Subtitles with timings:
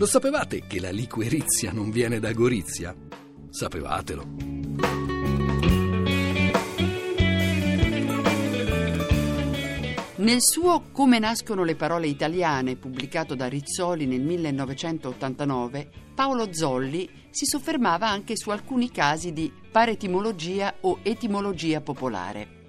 [0.00, 2.96] Lo sapevate che la liquirizia non viene da Gorizia?
[3.50, 4.24] Sapevatelo.
[10.16, 17.44] Nel suo Come nascono le parole italiane, pubblicato da Rizzoli nel 1989, Paolo Zolli si
[17.44, 22.59] soffermava anche su alcuni casi di paretimologia o etimologia popolare.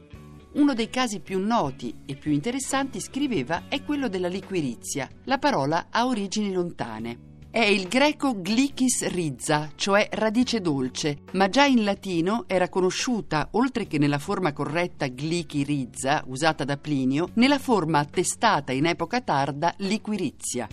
[0.53, 5.09] Uno dei casi più noti e più interessanti, scriveva, è quello della liquirizia.
[5.23, 7.29] La parola ha origini lontane.
[7.49, 13.87] È il greco glichis rizza, cioè radice dolce, ma già in latino era conosciuta, oltre
[13.87, 19.73] che nella forma corretta glichi rizza, usata da Plinio, nella forma attestata in epoca tarda
[19.77, 20.67] liquirizia.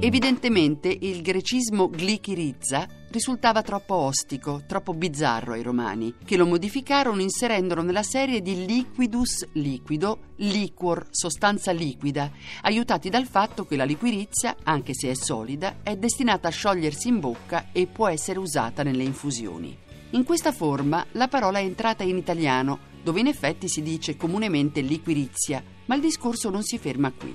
[0.00, 7.80] Evidentemente il grecismo glichirizza risultava troppo ostico, troppo bizzarro ai romani, che lo modificarono inserendolo
[7.80, 12.28] nella serie di liquidus liquido, liquor, sostanza liquida,
[12.62, 17.20] aiutati dal fatto che la liquirizia, anche se è solida, è destinata a sciogliersi in
[17.20, 19.78] bocca e può essere usata nelle infusioni.
[20.10, 24.80] In questa forma la parola è entrata in italiano, dove in effetti si dice comunemente
[24.80, 27.32] liquirizia, ma il discorso non si ferma qui.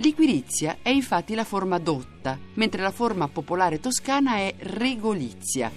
[0.00, 5.72] Liquirizia è infatti la forma dotta, mentre la forma popolare toscana è regolizia.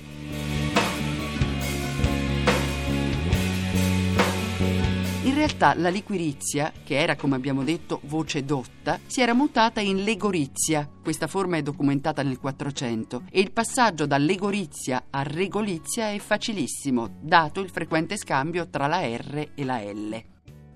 [5.24, 10.04] In realtà la liquirizia, che era come abbiamo detto voce dotta, si era mutata in
[10.04, 16.20] legorizia, questa forma è documentata nel 400, e il passaggio da legorizia a regolizia è
[16.20, 20.24] facilissimo, dato il frequente scambio tra la R e la L.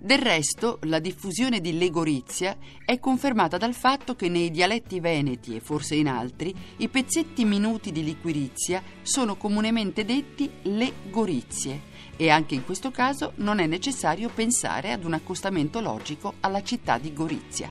[0.06, 5.60] Del resto, la diffusione di legorizia è confermata dal fatto che nei dialetti veneti e
[5.60, 12.54] forse in altri i pezzetti minuti di liquirizia sono comunemente detti le gorizie e anche
[12.54, 17.64] in questo caso non è necessario pensare ad un accostamento logico alla città di Gorizia.